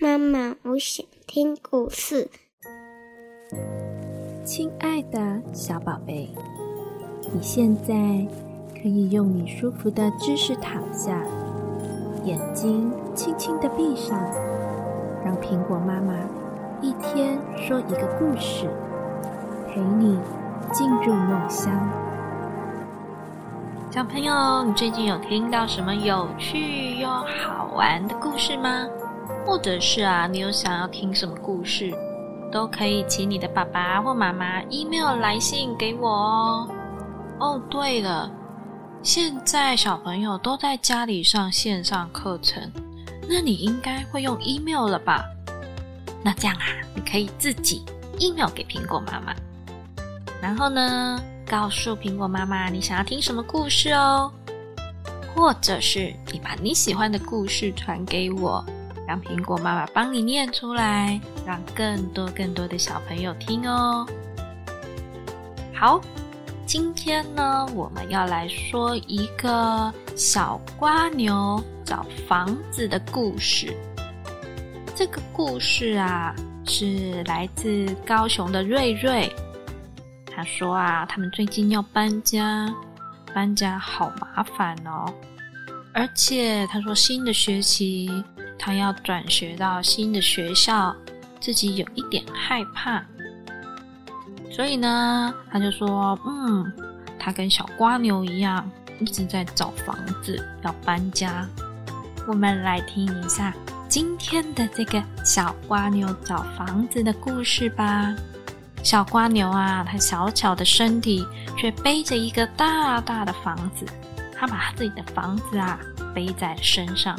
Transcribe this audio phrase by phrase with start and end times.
[0.00, 2.28] 妈妈，我想听故事。
[4.42, 6.30] 亲爱的小宝贝，
[7.30, 7.92] 你现在
[8.74, 11.22] 可以用你舒服的姿势躺下，
[12.24, 14.18] 眼睛轻轻的闭上，
[15.24, 16.14] 让苹果妈妈
[16.80, 18.70] 一天说一个故事，
[19.68, 20.18] 陪你
[20.72, 21.70] 进入梦乡。
[23.90, 28.88] 小朋友，你最近有听到什么有趣又好玩的故事吗？
[29.44, 31.92] 或者是啊，你有想要听什么故事，
[32.50, 36.68] 都可以请你的爸爸或妈妈 email 来信给我哦。
[37.40, 38.30] 哦，对了，
[39.02, 42.70] 现在小朋友都在家里上线上课程，
[43.28, 45.24] 那你应该会用 email 了吧？
[46.22, 47.84] 那这样啊，你可以自己
[48.18, 49.34] email 给苹果妈妈，
[50.40, 54.32] 然后呢，告诉苹果妈妈你想要听什么故事哦，
[55.34, 58.64] 或者是你把你喜欢的故事传给我。
[59.12, 64.06] 让苹果妈妈帮你念出来，让更多更多的小朋友听哦。
[65.74, 66.00] 好，
[66.64, 73.76] 今天呢，我们要来说一个小瓜牛找房子的故事。
[74.96, 79.30] 这个故事啊，是来自高雄的瑞瑞。
[80.34, 82.66] 他说啊，他们最近要搬家，
[83.34, 85.12] 搬家好麻烦哦，
[85.92, 88.24] 而且他说新的学期。
[88.64, 90.94] 他要转学到新的学校，
[91.40, 93.02] 自己有一点害怕，
[94.52, 96.72] 所以呢，他就说：“嗯，
[97.18, 98.64] 他跟小瓜牛一样，
[99.00, 101.44] 一直在找房子，要搬家。”
[102.28, 103.52] 我们来听一下
[103.88, 108.14] 今天的这个小瓜牛找房子的故事吧。
[108.84, 111.26] 小瓜牛啊，它小巧的身体
[111.58, 113.84] 却背着一个大大的房子，
[114.38, 115.80] 他把他自己的房子啊
[116.14, 117.18] 背在身上。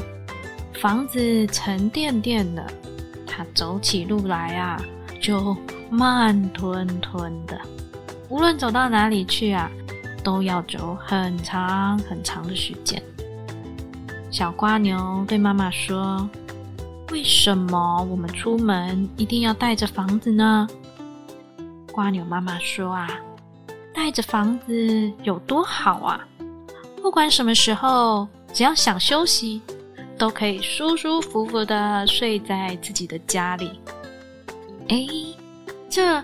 [0.84, 2.68] 房子沉甸甸的，
[3.26, 4.78] 他走起路来啊，
[5.22, 5.56] 就
[5.90, 7.58] 慢吞吞的。
[8.28, 9.72] 无论走到哪里去啊，
[10.26, 13.02] 都要走很长很长的时间。
[14.30, 16.30] 小瓜牛对妈妈说
[17.14, 20.68] ：“为什么我们出门一定要带着房子呢？”
[21.94, 23.08] 瓜牛妈妈说：“啊，
[23.94, 26.28] 带着房子有多好啊！
[27.02, 29.62] 不管什么时候，只要想休息。”
[30.18, 33.80] 都可以舒舒服服的睡在自己的家里。
[34.90, 35.06] 哎，
[35.90, 36.24] 这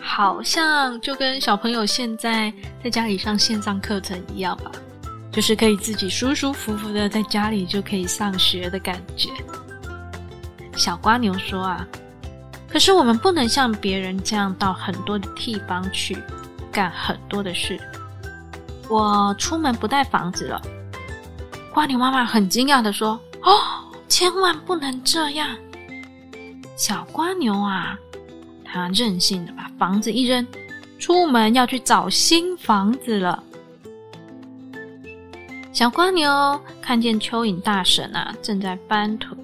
[0.00, 2.52] 好像就跟小朋友现在
[2.82, 4.70] 在家里上线上课程一样吧？
[5.30, 9.28] 就是可以自己舒舒服服的在家里就可以上学的感觉。
[10.76, 11.86] 小瓜牛说啊，
[12.68, 16.16] 可是我们不能像别人这样到很多的地方去
[16.72, 17.78] 干很多的事。
[18.88, 20.62] 我出门不带房子了。
[21.72, 23.60] 瓜牛妈妈很惊讶的说：“哦，
[24.08, 25.56] 千万不能这样！
[26.76, 27.96] 小瓜牛啊，
[28.64, 30.44] 他任性的把房子一扔，
[30.98, 33.42] 出门要去找新房子了。”
[35.72, 39.36] 小瓜牛看见蚯蚓大婶啊正在搬土，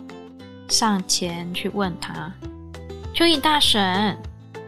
[0.69, 2.33] 上前去问他
[3.15, 4.19] ：“蚯蚓大婶，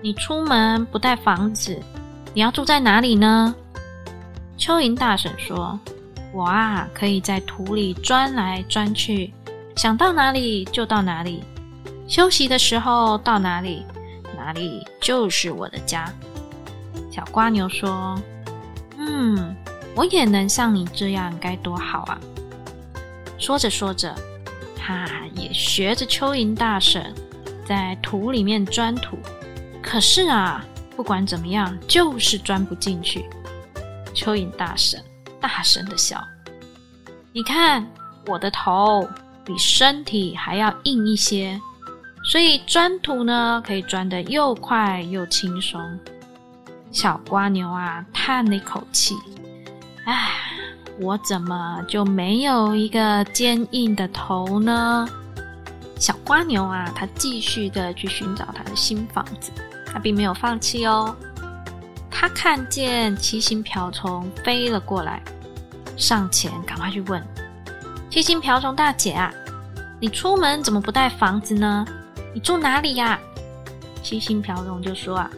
[0.00, 1.82] 你出门不带房子，
[2.32, 3.52] 你要住在哪里呢？”
[4.56, 5.80] 蚯蚓大婶说。
[6.36, 9.32] 我啊，可以在土里钻来钻去，
[9.74, 11.42] 想到哪里就到哪里，
[12.06, 13.86] 休息的时候到哪里，
[14.36, 16.12] 哪里就是我的家。
[17.10, 18.20] 小瓜牛说
[19.00, 19.56] ：“嗯，
[19.94, 22.20] 我也能像你这样，该多好啊！”
[23.41, 24.14] 说着说着，
[24.76, 27.14] 他也学着蚯蚓大婶
[27.64, 29.16] 在土里面钻土，
[29.82, 30.62] 可是啊，
[30.94, 33.24] 不管怎么样，就是钻不进去。
[34.14, 35.03] 蚯蚓大婶。
[35.41, 36.22] 大声的笑，
[37.32, 37.86] 你看
[38.26, 39.08] 我的头
[39.44, 41.60] 比身体还要硬一些，
[42.24, 45.80] 所以钻土呢可以钻得又快又轻松。
[46.91, 49.14] 小瓜牛啊叹了一口气，
[50.04, 50.30] 唉，
[50.98, 55.06] 我怎么就没有一个坚硬的头呢？
[55.98, 59.50] 小瓜牛啊，它继续的去寻找它的新房子，
[59.86, 61.15] 它并没有放弃哦。
[62.18, 65.21] 他看见七星瓢虫飞了过来。
[65.98, 67.22] 上前，赶快去问
[68.10, 69.30] 七星瓢虫大姐啊，
[70.01, 71.84] 你出门怎么不带房子呢？
[72.33, 73.18] 你住哪里呀？
[74.03, 75.30] 七星瓢虫就说啊，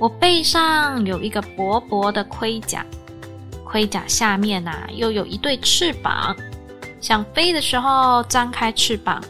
[0.00, 2.82] 我背上有一个薄薄的盔甲，
[3.62, 6.34] 盔甲下面呐又有一对翅膀，
[6.98, 9.22] 想飞的时候张开翅膀，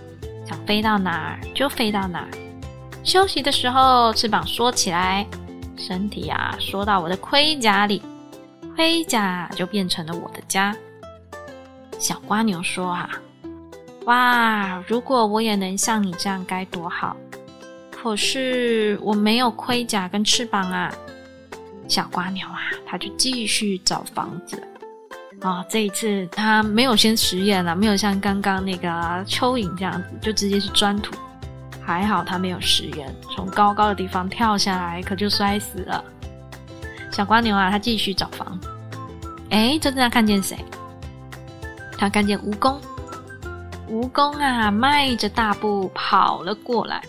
[0.47, 2.29] 想飞到哪儿就飞到哪儿，
[3.03, 5.27] 休息的时候翅膀缩起来，
[5.83, 8.01] 身体啊缩到我的盔甲里。
[8.75, 10.75] 盔甲就变成了我的家。
[11.99, 13.11] 小瓜牛说：“啊，
[14.07, 17.15] 哇，如果我也能像你这样该多好！
[17.91, 20.91] 可是我没有盔甲跟翅膀啊。
[21.87, 24.63] 小瓜牛啊，它就继续找房子。
[25.43, 28.89] 啊，这一次它没有先实验了，没有像刚刚那个
[29.27, 31.15] 蚯蚓这样子，就直接是钻土。
[31.85, 36.05] 还好他没有食言，从高高的地方跳下来，可就摔死了。
[37.11, 38.69] 小瓜牛啊，它继续找房子。
[39.51, 40.57] 哎，这次它看见谁？
[41.99, 42.77] 他看见蜈蚣。
[43.91, 47.03] 蜈蚣啊，迈着大步跑了过来。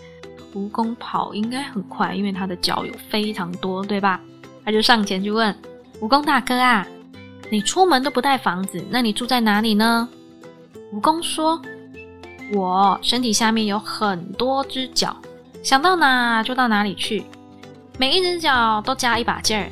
[0.53, 4.19] 蜈蚣跑应该很快，因为它的脚有非常多，对吧？
[4.65, 5.55] 他就上前去问
[6.01, 6.85] 蜈蚣大哥啊。
[7.49, 10.07] 你出门都不带房子，那你住在哪里呢？
[10.93, 11.61] 蜈蚣说
[12.53, 15.15] ：“我身体下面有很多只脚，
[15.63, 17.25] 想到哪就到哪里去。
[17.97, 19.69] 每一只脚都加一把劲儿，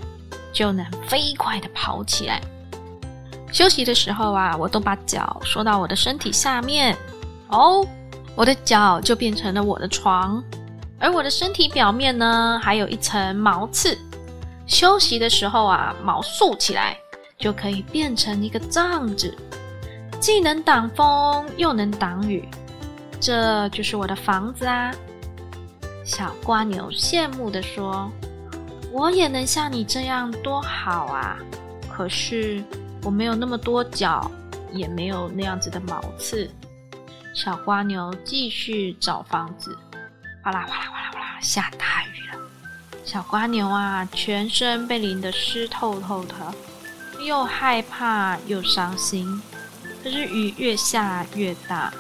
[0.52, 2.42] 就能飞快的跑起来。
[3.52, 6.98] 休息的时候啊，我都把脚缩到我的身体下面，
[7.50, 7.86] 哦，
[8.36, 10.44] 我的脚就变成了我的床。
[11.00, 13.98] 而我的身体表面呢，还有一层毛刺。
[14.66, 16.98] 休息的时候啊，毛竖起来。”
[17.42, 19.36] 就可以变成一个帐子，
[20.20, 22.48] 既能挡风又能挡雨，
[23.22, 24.92] 这就是我的房子啊！
[26.04, 28.12] 小瓜牛羡慕的说
[28.92, 31.38] ：“我也能像你这样多好啊！
[31.88, 32.64] 可是
[33.04, 34.30] 我没有那么多脚，
[34.74, 36.50] 也没有那样子的毛刺。”
[37.36, 39.78] 小瓜牛继续找房子，
[40.44, 42.40] 哗啦哗啦哗啦哗啦，下大雨了。
[43.06, 46.34] 小瓜牛啊，全身被淋得湿透透的。
[47.24, 49.40] 又害怕又伤心，
[50.04, 51.94] 可是雨越下越大，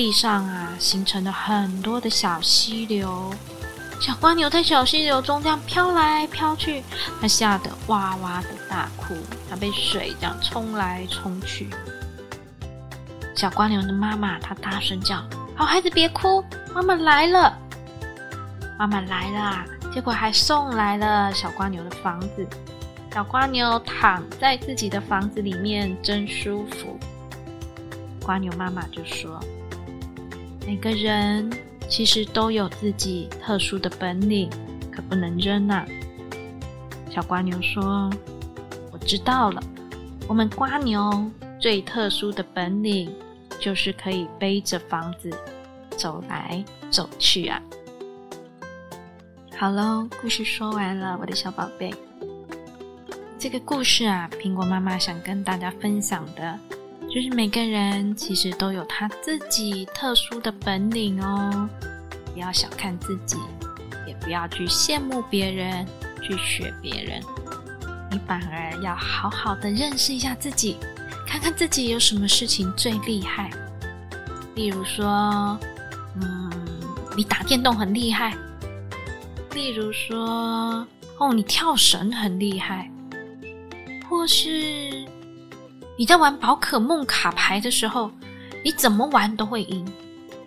[0.00, 3.30] 地上啊形成了很多的小溪流，
[4.00, 6.82] 小瓜牛在小溪流中这样飘来飘去，
[7.20, 9.14] 它吓得哇哇的大哭，
[9.50, 11.68] 它被水这样冲来冲去。
[13.36, 15.22] 小瓜牛的妈妈她大声叫
[15.54, 16.42] ：“好孩子别哭，
[16.74, 17.58] 妈妈来了，
[18.78, 22.48] 妈妈来了！”结果还送来了小瓜牛的房子。
[23.12, 26.98] 小瓜牛躺在自己的房子里面，真舒服。
[28.22, 29.38] 瓜牛妈妈就说
[30.66, 31.50] ：“每个人
[31.88, 34.48] 其实都有自己特殊的本领，
[34.94, 35.86] 可不能扔啊。”
[37.10, 38.08] 小瓜牛说
[38.92, 39.62] ：“我知道了，
[40.28, 43.12] 我们瓜牛最特殊的本领
[43.58, 45.30] 就是可以背着房子
[45.98, 47.60] 走来走去啊。”
[49.58, 51.92] 好喽，故事说完了，我的小宝贝。
[53.38, 56.58] 这个故事啊，苹果妈妈想跟大家分享的，
[57.12, 61.68] 就是每个人其实都有他自己特殊的本领哦。
[62.32, 63.36] 不要小看自己，
[64.06, 65.84] 也不要去羡慕别人，
[66.22, 67.20] 去学别人。
[68.12, 70.76] 你反而要好好的认识一下自己，
[71.26, 73.50] 看看自己有什么事情最厉害。
[74.54, 75.58] 例如说，
[76.14, 76.50] 嗯，
[77.16, 78.30] 你打电动很厉害；
[79.52, 80.86] 例如说，
[81.18, 82.88] 哦，你跳绳很厉害。
[84.08, 85.04] 或是
[86.00, 88.10] 你在玩宝可梦卡牌的时候，
[88.64, 89.86] 你怎么玩都会赢。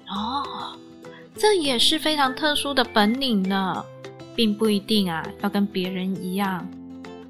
[0.07, 0.75] 哦，
[1.37, 3.85] 这也是非常特殊的本领呢，
[4.35, 6.67] 并不一定啊，要跟别人一样，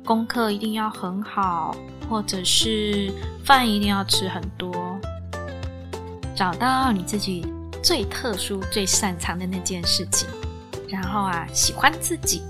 [0.06, 1.76] 功课一定要很好，
[2.10, 3.12] 或者是
[3.44, 4.98] 饭一定要吃很多，
[6.34, 7.46] 找到你自己
[7.84, 10.30] 最特殊、最擅长的那件事情，
[10.88, 12.42] 然后啊，喜欢自己，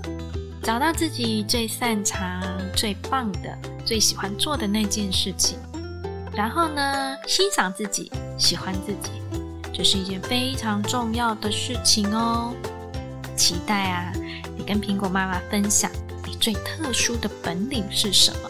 [0.62, 2.40] 找到自己最擅长、
[2.76, 3.58] 最棒的。
[3.84, 5.58] 最喜欢做的那件事情，
[6.32, 9.10] 然后呢，欣赏自己，喜欢自己，
[9.74, 12.54] 这是一件非常重要的事情哦。
[13.36, 14.10] 期待啊，
[14.56, 15.90] 你跟苹果妈妈分享
[16.26, 18.48] 你最特殊的本领是什么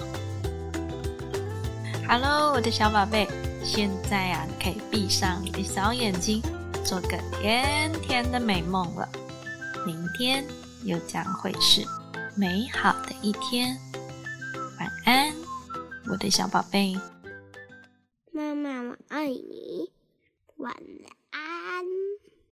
[2.08, 3.26] ？Hello，我的小宝贝，
[3.64, 6.40] 现在啊，你可以闭上你的小眼睛，
[6.84, 9.08] 做个甜甜的美梦了。
[9.84, 10.44] 明天
[10.84, 11.84] 又将会是
[12.36, 13.76] 美好的一天。
[16.06, 17.13] 我的小宝贝。